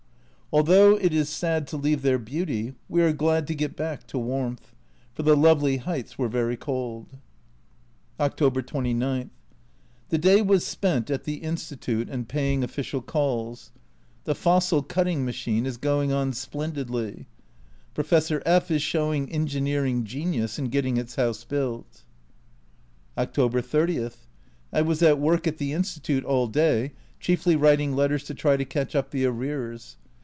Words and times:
Though 0.53 0.97
it 0.97 1.13
is 1.13 1.29
sad 1.29 1.65
to 1.67 1.77
leave 1.77 2.01
their 2.01 2.19
beauty 2.19 2.75
we 2.89 3.01
are 3.03 3.13
glad 3.13 3.47
to 3.47 3.55
get 3.55 3.77
back 3.77 4.05
to 4.07 4.17
warmth, 4.19 4.73
for 5.13 5.23
the 5.23 5.37
lovely 5.37 5.77
heights 5.77 6.17
were 6.17 6.27
very 6.27 6.57
cold. 6.57 7.07
October 8.19 8.61
29. 8.61 9.29
The 10.09 10.17
day 10.17 10.41
was 10.41 10.65
spent 10.65 11.09
at 11.09 11.23
the 11.23 11.35
Institute 11.35 12.09
A 12.09 12.11
Journal 12.11 12.15
from 12.15 12.23
Japan 12.23 12.23
63 12.23 12.41
and 12.41 12.47
paying 12.47 12.63
official 12.65 13.01
calls. 13.01 13.71
The 14.25 14.35
fossil 14.35 14.83
cutting 14.83 15.23
machine 15.23 15.65
is 15.65 15.77
going 15.77 16.11
on 16.11 16.33
splendidly. 16.33 17.27
Professor 17.93 18.43
F 18.45 18.69
is 18.71 18.81
showing 18.81 19.31
engineering 19.31 20.03
genius 20.03 20.59
in 20.59 20.65
getting 20.65 20.97
its 20.97 21.15
house 21.15 21.45
built. 21.45 22.03
October 23.17 23.61
30. 23.61 24.09
I 24.73 24.81
was 24.81 25.01
at 25.01 25.17
work 25.17 25.47
at 25.47 25.59
the 25.59 25.71
Institute 25.71 26.25
all 26.25 26.47
day, 26.47 26.91
chiefly 27.21 27.55
writing 27.55 27.95
letters 27.95 28.25
to 28.25 28.33
try 28.33 28.57
to 28.57 28.65
catch 28.65 28.97
up 28.97 29.11
the 29.11 29.23
arrears. 29.23 29.95